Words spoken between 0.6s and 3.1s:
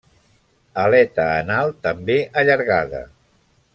Aleta anal també allargada.